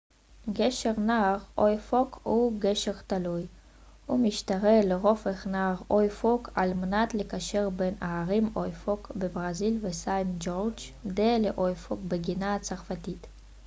[0.53, 3.45] גשר נהר אוייפוק הוא גשר תלוי
[4.05, 11.37] הוא משתרע לרוחב נהר אוייפוק על מנת לקשר בין הערים אוייפוק בברזיל וסיינט ג'ורג' דה
[11.37, 13.27] ל'אוייפוק בגיאנה הצרפתית